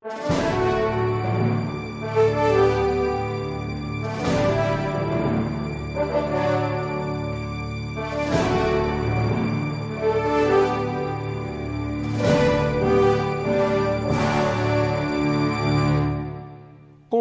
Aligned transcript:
Como 0.00 0.08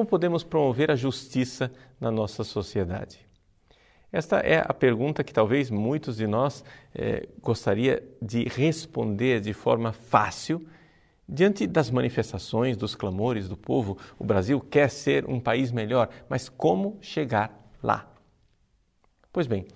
podemos 0.05 0.45
promover 0.45 0.89
a 0.89 0.95
justiça 0.95 1.69
na 1.99 2.09
nossa 2.09 2.45
sociedade? 2.45 3.19
Esta 4.09 4.37
é 4.37 4.63
a 4.65 4.73
pergunta 4.73 5.21
que 5.21 5.33
talvez 5.33 5.69
muitos 5.69 6.15
de 6.15 6.25
nós 6.25 6.63
eh, 6.95 7.27
gostaria 7.41 8.01
de 8.21 8.45
responder 8.45 9.41
de 9.41 9.51
forma 9.51 9.91
fácil 9.91 10.65
diante 11.31 11.67
das 11.67 11.91
manifestações, 11.91 12.75
dos 12.75 12.95
clamores 12.95 13.47
do 13.47 13.55
povo. 13.55 13.97
O 14.17 14.23
Brasil 14.23 14.59
quer 14.59 14.89
ser 14.89 15.29
um 15.29 15.39
país 15.39 15.71
melhor, 15.71 16.09
mas 16.27 16.49
como 16.49 16.97
chegar 17.01 17.71
lá? 17.83 18.11
Pois 19.31 19.45
bem, 19.45 19.67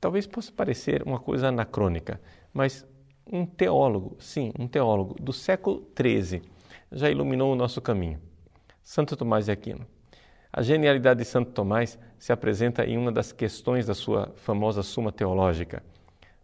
talvez 0.00 0.26
possa 0.26 0.52
parecer 0.52 1.02
uma 1.02 1.18
coisa 1.18 1.48
anacrônica, 1.48 2.20
mas 2.52 2.86
um 3.26 3.44
teólogo, 3.44 4.16
sim, 4.20 4.52
um 4.58 4.68
teólogo 4.68 5.20
do 5.20 5.32
século 5.32 5.90
XIII 6.00 6.42
já 6.92 7.10
iluminou 7.10 7.52
o 7.52 7.56
nosso 7.56 7.80
caminho. 7.80 8.20
Santo 8.82 9.16
Tomás 9.16 9.46
de 9.46 9.52
Aquino. 9.52 9.86
A 10.52 10.62
genialidade 10.62 11.20
de 11.20 11.24
Santo 11.24 11.50
Tomás 11.50 11.98
se 12.18 12.32
apresenta 12.32 12.84
em 12.84 12.96
uma 12.96 13.10
das 13.10 13.32
questões 13.32 13.86
da 13.86 13.94
sua 13.94 14.32
famosa 14.36 14.82
Suma 14.82 15.10
Teológica. 15.10 15.82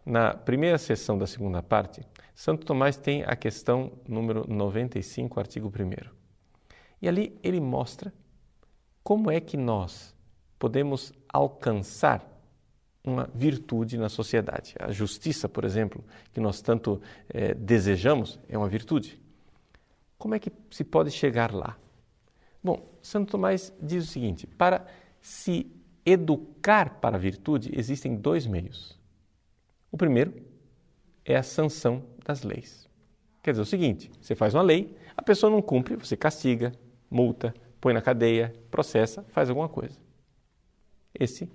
Na 0.05 0.33
primeira 0.33 0.77
sessão 0.77 1.17
da 1.17 1.27
segunda 1.27 1.61
parte, 1.61 2.01
Santo 2.39 2.65
Tomás 2.65 2.95
tem 2.95 3.21
a 3.23 3.35
questão 3.35 3.91
número 4.07 4.45
95, 4.47 5.41
artigo 5.41 5.67
1. 5.67 6.09
E 7.01 7.09
ali 7.09 7.37
ele 7.43 7.59
mostra 7.59 8.13
como 9.03 9.29
é 9.29 9.41
que 9.41 9.57
nós 9.57 10.15
podemos 10.57 11.11
alcançar 11.27 12.25
uma 13.03 13.29
virtude 13.35 13.97
na 13.97 14.07
sociedade. 14.07 14.73
A 14.79 14.89
justiça, 14.89 15.49
por 15.49 15.65
exemplo, 15.65 16.01
que 16.31 16.39
nós 16.39 16.61
tanto 16.61 17.01
eh, 17.27 17.53
desejamos, 17.55 18.39
é 18.47 18.57
uma 18.57 18.69
virtude. 18.69 19.21
Como 20.17 20.33
é 20.33 20.39
que 20.39 20.49
se 20.71 20.85
pode 20.85 21.11
chegar 21.11 21.53
lá? 21.53 21.77
Bom, 22.63 22.89
Santo 23.01 23.31
Tomás 23.31 23.73
diz 23.81 24.05
o 24.05 24.07
seguinte: 24.07 24.47
para 24.47 24.87
se 25.19 25.69
educar 26.05 27.01
para 27.01 27.17
a 27.17 27.19
virtude, 27.19 27.77
existem 27.77 28.15
dois 28.15 28.47
meios. 28.47 28.97
O 29.91 29.97
primeiro 29.97 30.41
é 31.25 31.35
a 31.35 31.43
sanção 31.43 32.01
das 32.29 32.43
leis. 32.43 32.87
Quer 33.41 33.51
dizer 33.51 33.63
o 33.63 33.65
seguinte: 33.65 34.11
você 34.21 34.35
faz 34.35 34.53
uma 34.53 34.61
lei, 34.61 34.95
a 35.17 35.21
pessoa 35.21 35.51
não 35.51 35.61
cumpre, 35.61 35.95
você 35.95 36.15
castiga, 36.15 36.71
multa, 37.09 37.53
põe 37.81 37.91
na 37.91 38.01
cadeia, 38.01 38.53
processa, 38.69 39.23
faz 39.29 39.49
alguma 39.49 39.67
coisa. 39.67 39.99
Esse 41.13 41.45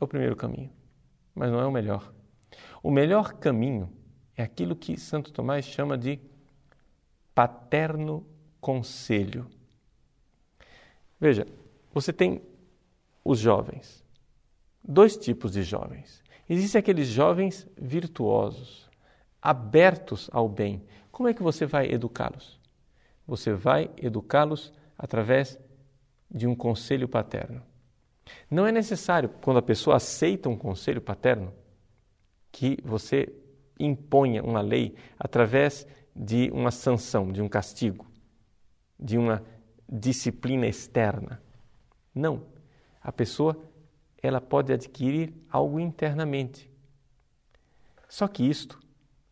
é 0.00 0.04
o 0.04 0.06
primeiro 0.06 0.36
caminho, 0.36 0.70
mas 1.34 1.50
não 1.50 1.58
é 1.58 1.66
o 1.66 1.72
melhor. 1.72 2.12
O 2.80 2.90
melhor 2.92 3.32
caminho 3.34 3.90
é 4.36 4.42
aquilo 4.44 4.76
que 4.76 4.96
Santo 4.96 5.32
Tomás 5.32 5.64
chama 5.64 5.98
de 5.98 6.20
paterno 7.34 8.24
conselho. 8.60 9.48
Veja, 11.18 11.44
você 11.92 12.12
tem 12.12 12.40
os 13.24 13.40
jovens, 13.40 14.04
dois 14.82 15.16
tipos 15.16 15.52
de 15.52 15.64
jovens. 15.64 16.22
Existem 16.48 16.78
aqueles 16.78 17.08
jovens 17.08 17.66
virtuosos, 17.76 18.84
abertos 19.44 20.30
ao 20.32 20.48
bem. 20.48 20.82
Como 21.12 21.28
é 21.28 21.34
que 21.34 21.42
você 21.42 21.66
vai 21.66 21.92
educá-los? 21.92 22.58
Você 23.26 23.52
vai 23.52 23.90
educá-los 23.98 24.72
através 24.96 25.58
de 26.30 26.46
um 26.46 26.54
conselho 26.54 27.06
paterno. 27.06 27.62
Não 28.50 28.66
é 28.66 28.72
necessário, 28.72 29.28
quando 29.28 29.58
a 29.58 29.62
pessoa 29.62 29.96
aceita 29.96 30.48
um 30.48 30.56
conselho 30.56 31.02
paterno, 31.02 31.52
que 32.50 32.78
você 32.82 33.28
imponha 33.78 34.42
uma 34.42 34.62
lei 34.62 34.96
através 35.18 35.86
de 36.16 36.50
uma 36.50 36.70
sanção, 36.70 37.30
de 37.30 37.42
um 37.42 37.48
castigo, 37.48 38.06
de 38.98 39.18
uma 39.18 39.44
disciplina 39.86 40.66
externa. 40.66 41.42
Não. 42.14 42.46
A 43.02 43.12
pessoa 43.12 43.60
ela 44.22 44.40
pode 44.40 44.72
adquirir 44.72 45.34
algo 45.50 45.78
internamente. 45.78 46.70
Só 48.08 48.26
que 48.26 48.48
isto, 48.48 48.78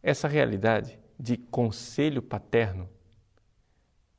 essa 0.03 0.27
realidade 0.27 0.99
de 1.19 1.37
conselho 1.37 2.21
paterno, 2.21 2.89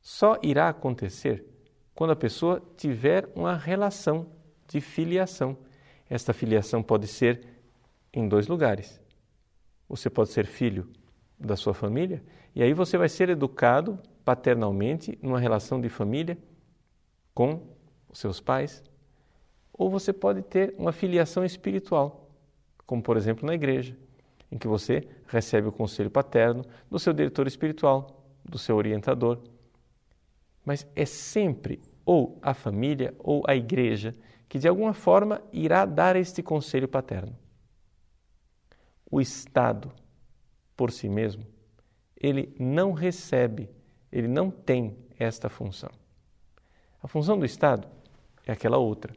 só 0.01 0.37
irá 0.41 0.69
acontecer 0.69 1.45
quando 1.93 2.11
a 2.11 2.15
pessoa 2.15 2.61
tiver 2.77 3.29
uma 3.35 3.55
relação 3.55 4.27
de 4.67 4.79
filiação. 4.81 5.57
Esta 6.09 6.33
filiação 6.33 6.81
pode 6.81 7.07
ser 7.07 7.45
em 8.11 8.27
dois 8.27 8.47
lugares. 8.47 9.01
Você 9.87 10.09
pode 10.09 10.29
ser 10.29 10.45
filho 10.45 10.89
da 11.39 11.55
sua 11.55 11.73
família 11.73 12.23
e 12.55 12.63
aí 12.63 12.73
você 12.73 12.97
vai 12.97 13.09
ser 13.09 13.29
educado 13.29 13.99
paternalmente 14.23 15.17
numa 15.21 15.39
relação 15.39 15.79
de 15.81 15.89
família 15.89 16.37
com 17.33 17.61
seus 18.13 18.39
pais, 18.39 18.83
ou 19.73 19.89
você 19.89 20.13
pode 20.13 20.43
ter 20.43 20.75
uma 20.77 20.91
filiação 20.91 21.43
espiritual, 21.43 22.29
como 22.85 23.01
por 23.01 23.17
exemplo 23.17 23.45
na 23.45 23.55
igreja, 23.55 23.97
em 24.53 24.57
que 24.57 24.67
você 24.67 25.07
recebe 25.25 25.67
o 25.67 25.71
conselho 25.71 26.11
paterno 26.11 26.63
do 26.89 26.99
seu 26.99 27.11
diretor 27.11 27.47
espiritual, 27.47 28.23
do 28.45 28.57
seu 28.57 28.75
orientador. 28.75 29.41
Mas 30.63 30.87
é 30.95 31.05
sempre 31.05 31.81
ou 32.05 32.37
a 32.41 32.53
família 32.53 33.15
ou 33.17 33.43
a 33.47 33.55
igreja 33.55 34.15
que 34.47 34.59
de 34.59 34.67
alguma 34.67 34.93
forma 34.93 35.41
irá 35.51 35.85
dar 35.85 36.15
este 36.15 36.43
conselho 36.43 36.87
paterno. 36.87 37.35
O 39.09 39.19
Estado, 39.19 39.91
por 40.77 40.91
si 40.91 41.09
mesmo, 41.09 41.45
ele 42.15 42.55
não 42.59 42.91
recebe 42.91 43.69
ele 44.13 44.27
não 44.27 44.51
tem 44.51 44.95
esta 45.17 45.49
função. 45.49 45.89
A 47.01 47.07
função 47.07 47.37
do 47.37 47.45
Estado 47.45 47.87
é 48.45 48.51
aquela 48.51 48.77
outra, 48.77 49.11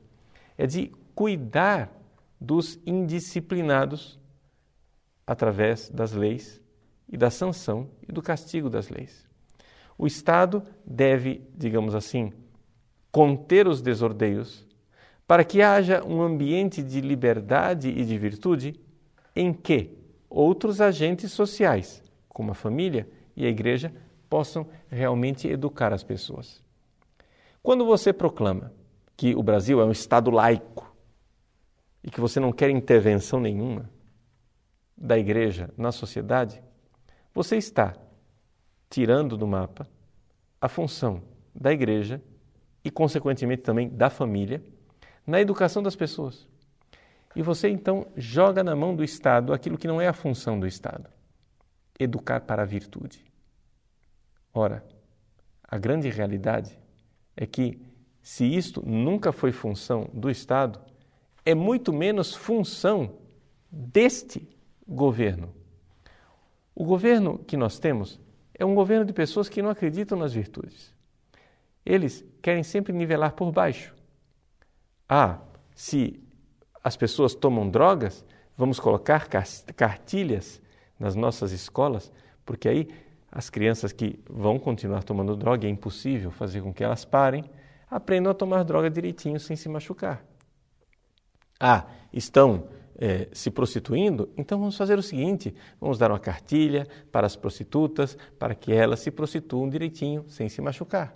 é 0.57 0.67
de 0.67 0.91
cuidar 1.15 1.93
dos 2.41 2.81
indisciplinados 2.87 4.19
através 5.27 5.91
das 5.91 6.13
leis 6.13 6.63
e 7.09 7.17
da 7.17 7.31
sanção 7.31 7.89
e 8.09 8.13
do 8.13 8.23
castigo 8.23 8.71
das 8.71 8.89
leis. 8.89 9.27
O 9.99 10.07
Estado 10.07 10.63
deve, 10.85 11.43
digamos 11.55 11.95
assim, 11.95 12.33
conter 13.11 13.67
os 13.67 13.81
desordeios 13.81 14.67
para 15.27 15.45
que 15.45 15.63
haja 15.63 16.05
um 16.05 16.23
ambiente 16.23 16.83
de 16.83 17.01
liberdade 17.01 17.89
e 17.89 18.05
de 18.05 18.17
virtude 18.17 18.79
em 19.35 19.53
que 19.53 19.99
outros 20.29 20.81
agentes 20.81 21.33
sociais, 21.33 22.03
como 22.29 22.53
a 22.53 22.55
família 22.55 23.09
e 23.35 23.45
a 23.45 23.49
igreja, 23.49 23.93
possam 24.29 24.67
realmente 24.89 25.49
educar 25.49 25.93
as 25.93 26.05
pessoas. 26.05 26.63
Quando 27.63 27.85
você 27.85 28.13
proclama 28.13 28.73
que 29.17 29.35
o 29.35 29.43
Brasil 29.43 29.81
é 29.81 29.85
um 29.85 29.91
Estado 29.91 30.31
laico 30.31 30.95
e 32.05 32.11
que 32.11 32.21
você 32.21 32.39
não 32.39 32.53
quer 32.53 32.71
intervenção 32.71 33.41
nenhuma 33.41 33.91
da 34.97 35.19
igreja 35.19 35.71
na 35.77 35.93
sociedade, 35.93 36.63
você 37.35 37.57
está 37.57 37.95
tirando 38.89 39.37
do 39.37 39.47
mapa 39.47 39.87
a 40.61 40.69
função 40.69 41.23
da 41.55 41.73
igreja 41.73 42.23
e, 42.83 42.91
consequentemente, 42.91 43.63
também 43.63 43.89
da 43.89 44.09
família 44.09 44.63
na 45.27 45.41
educação 45.41 45.83
das 45.83 45.97
pessoas. 45.97 46.49
E 47.35 47.43
você 47.43 47.69
então 47.69 48.07
joga 48.17 48.65
na 48.65 48.75
mão 48.75 48.97
do 48.97 49.05
Estado 49.05 49.53
aquilo 49.53 49.77
que 49.77 49.87
não 49.87 50.01
é 50.01 50.09
a 50.09 50.13
função 50.15 50.59
do 50.59 50.67
Estado: 50.67 51.11
educar 51.99 52.41
para 52.41 52.63
a 52.63 52.67
virtude. 52.67 53.23
Ora, 54.55 54.83
a 55.63 55.77
grande 55.77 56.09
realidade 56.09 56.79
é 57.37 57.45
que, 57.45 57.85
se 58.23 58.47
isto 58.47 58.83
nunca 58.87 59.33
foi 59.33 59.53
função 59.53 60.09
do 60.15 60.31
Estado, 60.31 60.81
é 61.45 61.55
muito 61.55 61.93
menos 61.93 62.35
função 62.35 63.19
deste 63.71 64.56
governo. 64.87 65.53
O 66.75 66.85
governo 66.85 67.39
que 67.39 67.57
nós 67.57 67.79
temos 67.79 68.21
é 68.55 68.65
um 68.65 68.75
governo 68.75 69.05
de 69.05 69.13
pessoas 69.13 69.49
que 69.49 69.63
não 69.63 69.71
acreditam 69.71 70.19
nas 70.19 70.33
virtudes. 70.33 70.95
Eles 71.85 72.25
querem 72.43 72.63
sempre 72.63 72.93
nivelar 72.93 73.33
por 73.33 73.51
baixo. 73.53 73.95
Ah, 75.09 75.39
se 75.75 76.23
as 76.83 76.97
pessoas 76.97 77.35
tomam 77.35 77.69
drogas, 77.69 78.25
vamos 78.57 78.81
colocar 78.81 79.29
cartilhas 79.29 80.61
nas 80.99 81.15
nossas 81.15 81.53
escolas, 81.53 82.13
porque 82.45 82.69
aí 82.69 82.89
as 83.31 83.51
crianças 83.51 83.93
que 83.93 84.19
vão 84.29 84.59
continuar 84.59 85.03
tomando 85.03 85.37
droga, 85.37 85.67
é 85.67 85.71
impossível 85.71 86.31
fazer 86.31 86.63
com 86.63 86.73
que 86.73 86.83
elas 86.83 87.05
parem, 87.05 87.45
aprendam 87.91 88.31
a 88.31 88.35
tomar 88.35 88.63
droga 88.65 88.91
direitinho 88.91 89.39
sem 89.39 89.57
se 89.57 89.69
machucar. 89.69 90.25
Ah, 91.61 91.87
estão 92.13 92.69
é, 92.99 93.29
se 93.33 93.51
prostituindo, 93.51 94.31
então 94.37 94.59
vamos 94.59 94.77
fazer 94.77 94.99
o 94.99 95.03
seguinte: 95.03 95.55
vamos 95.81 95.99
dar 95.99 96.11
uma 96.11 96.19
cartilha 96.19 96.87
para 97.13 97.27
as 97.27 97.37
prostitutas 97.37 98.17
para 98.39 98.55
que 98.55 98.73
elas 98.73 99.01
se 99.01 99.11
prostituam 99.11 99.69
direitinho, 99.69 100.25
sem 100.29 100.49
se 100.49 100.61
machucar. 100.61 101.15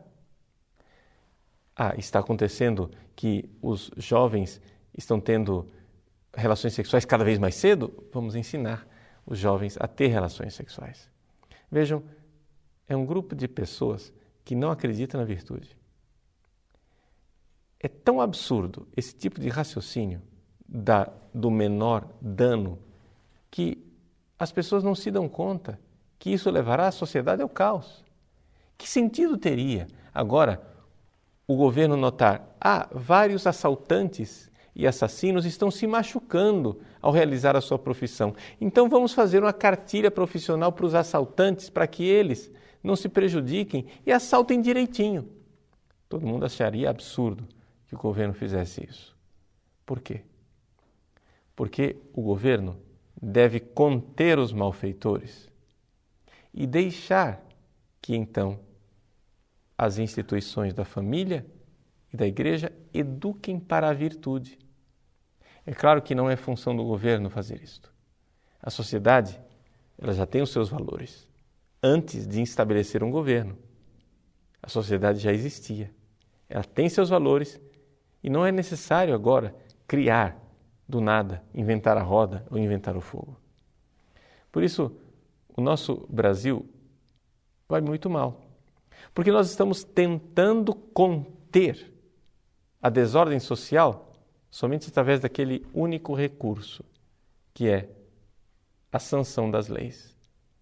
Ah, 1.74 1.94
está 1.96 2.18
acontecendo 2.18 2.90
que 3.16 3.48
os 3.62 3.90
jovens 3.96 4.60
estão 4.96 5.18
tendo 5.18 5.66
relações 6.34 6.74
sexuais 6.74 7.04
cada 7.04 7.24
vez 7.24 7.38
mais 7.38 7.54
cedo? 7.54 8.06
Vamos 8.12 8.34
ensinar 8.34 8.86
os 9.24 9.38
jovens 9.38 9.76
a 9.80 9.88
ter 9.88 10.08
relações 10.08 10.54
sexuais. 10.54 11.08
Vejam, 11.70 12.02
é 12.86 12.94
um 12.94 13.06
grupo 13.06 13.34
de 13.34 13.48
pessoas 13.48 14.12
que 14.44 14.54
não 14.54 14.70
acredita 14.70 15.16
na 15.16 15.24
virtude. 15.24 15.76
É 17.78 17.88
tão 17.88 18.20
absurdo 18.20 18.86
esse 18.94 19.14
tipo 19.14 19.40
de 19.40 19.48
raciocínio 19.48 20.20
da, 20.70 21.08
do 21.34 21.50
menor 21.50 22.06
dano 22.20 22.78
que 23.50 23.84
as 24.38 24.52
pessoas 24.52 24.84
não 24.84 24.94
se 24.94 25.10
dão 25.10 25.28
conta 25.28 25.78
que 26.18 26.30
isso 26.30 26.48
levará 26.50 26.86
a 26.86 26.92
sociedade 26.92 27.42
ao 27.42 27.48
caos. 27.48 28.04
Que 28.78 28.88
sentido 28.88 29.36
teria 29.36 29.88
agora 30.14 30.62
o 31.46 31.56
governo 31.56 31.96
notar 31.96 32.54
ah, 32.60 32.88
vários 32.92 33.46
assaltantes 33.46 34.50
e 34.74 34.86
assassinos 34.86 35.44
estão 35.44 35.70
se 35.70 35.86
machucando 35.86 36.80
ao 37.02 37.10
realizar 37.10 37.56
a 37.56 37.60
sua 37.60 37.78
profissão. 37.78 38.34
Então 38.60 38.88
vamos 38.88 39.12
fazer 39.12 39.42
uma 39.42 39.52
cartilha 39.52 40.10
profissional 40.10 40.70
para 40.70 40.86
os 40.86 40.94
assaltantes 40.94 41.68
para 41.68 41.86
que 41.86 42.04
eles 42.04 42.50
não 42.82 42.94
se 42.94 43.08
prejudiquem 43.08 43.86
e 44.06 44.12
assaltem 44.12 44.60
direitinho. 44.60 45.28
Todo 46.08 46.26
mundo 46.26 46.46
acharia 46.46 46.88
absurdo 46.88 47.46
que 47.88 47.94
o 47.94 47.98
governo 47.98 48.32
fizesse 48.32 48.86
isso. 48.88 49.16
Por 49.84 50.00
quê? 50.00 50.22
Porque 51.60 51.94
o 52.14 52.22
governo 52.22 52.80
deve 53.20 53.60
conter 53.60 54.38
os 54.38 54.50
malfeitores 54.50 55.46
e 56.54 56.66
deixar 56.66 57.46
que 58.00 58.16
então 58.16 58.58
as 59.76 59.98
instituições 59.98 60.72
da 60.72 60.86
família 60.86 61.44
e 62.10 62.16
da 62.16 62.26
igreja 62.26 62.72
eduquem 62.94 63.60
para 63.60 63.90
a 63.90 63.92
virtude. 63.92 64.58
É 65.66 65.74
claro 65.74 66.00
que 66.00 66.14
não 66.14 66.30
é 66.30 66.34
função 66.34 66.74
do 66.74 66.82
governo 66.82 67.28
fazer 67.28 67.62
isto. 67.62 67.92
A 68.62 68.70
sociedade, 68.70 69.38
ela 69.98 70.14
já 70.14 70.24
tem 70.24 70.40
os 70.40 70.48
seus 70.48 70.70
valores 70.70 71.28
antes 71.82 72.26
de 72.26 72.40
estabelecer 72.40 73.04
um 73.04 73.10
governo. 73.10 73.54
A 74.62 74.68
sociedade 74.70 75.18
já 75.18 75.30
existia. 75.30 75.94
Ela 76.48 76.64
tem 76.64 76.88
seus 76.88 77.10
valores 77.10 77.60
e 78.22 78.30
não 78.30 78.46
é 78.46 78.50
necessário 78.50 79.12
agora 79.12 79.54
criar 79.86 80.39
do 80.90 81.00
nada, 81.00 81.42
inventar 81.54 81.96
a 81.96 82.02
roda 82.02 82.44
ou 82.50 82.58
inventar 82.58 82.96
o 82.96 83.00
fogo. 83.00 83.36
Por 84.52 84.62
isso, 84.62 84.94
o 85.56 85.60
nosso 85.60 86.06
Brasil 86.08 86.68
vai 87.68 87.80
muito 87.80 88.10
mal. 88.10 88.40
Porque 89.14 89.30
nós 89.32 89.48
estamos 89.48 89.84
tentando 89.84 90.74
conter 90.74 91.92
a 92.82 92.90
desordem 92.90 93.38
social 93.38 94.12
somente 94.50 94.88
através 94.88 95.20
daquele 95.20 95.64
único 95.72 96.14
recurso, 96.14 96.84
que 97.54 97.68
é 97.68 97.88
a 98.92 98.98
sanção 98.98 99.50
das 99.50 99.68
leis. 99.68 100.16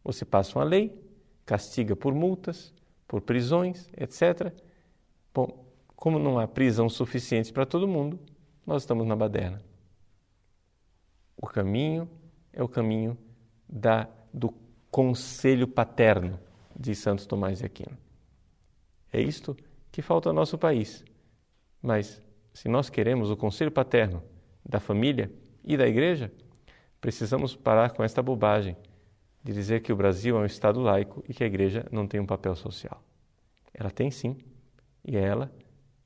Você 0.04 0.24
passa 0.24 0.58
uma 0.58 0.64
lei, 0.64 0.94
castiga 1.44 1.96
por 1.96 2.14
multas, 2.14 2.74
por 3.06 3.22
prisões, 3.22 3.88
etc. 3.96 4.52
Bom, 5.34 5.64
como 5.96 6.18
não 6.18 6.38
há 6.38 6.46
prisão 6.46 6.88
suficiente 6.88 7.52
para 7.52 7.66
todo 7.66 7.88
mundo, 7.88 8.20
nós 8.66 8.82
estamos 8.82 9.06
na 9.06 9.16
baderna. 9.16 9.67
O 11.40 11.46
caminho 11.46 12.10
é 12.52 12.62
o 12.62 12.68
caminho 12.68 13.16
da, 13.68 14.08
do 14.34 14.52
conselho 14.90 15.68
paterno 15.68 16.38
de 16.76 16.94
Santo 16.94 17.26
Tomás 17.28 17.60
de 17.60 17.66
Aquino. 17.66 17.96
É 19.12 19.20
isto 19.20 19.56
que 19.90 20.02
falta 20.02 20.28
ao 20.28 20.34
nosso 20.34 20.58
país. 20.58 21.04
Mas, 21.80 22.20
se 22.52 22.68
nós 22.68 22.90
queremos 22.90 23.30
o 23.30 23.36
conselho 23.36 23.70
paterno 23.70 24.22
da 24.68 24.80
família 24.80 25.32
e 25.64 25.76
da 25.76 25.86
igreja, 25.86 26.32
precisamos 27.00 27.54
parar 27.54 27.92
com 27.92 28.02
esta 28.02 28.20
bobagem 28.20 28.76
de 29.42 29.52
dizer 29.52 29.80
que 29.80 29.92
o 29.92 29.96
Brasil 29.96 30.36
é 30.36 30.40
um 30.40 30.44
Estado 30.44 30.80
laico 30.80 31.24
e 31.28 31.32
que 31.32 31.44
a 31.44 31.46
Igreja 31.46 31.86
não 31.90 32.06
tem 32.06 32.20
um 32.20 32.26
papel 32.26 32.56
social. 32.56 33.02
Ela 33.72 33.90
tem 33.90 34.10
sim, 34.10 34.36
e 35.04 35.16
é 35.16 35.22
ela 35.22 35.52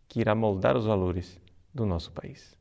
que 0.07 0.21
irá 0.21 0.35
moldar 0.35 0.77
os 0.77 0.85
valores 0.85 1.41
do 1.75 1.87
nosso 1.87 2.13
país. 2.13 2.57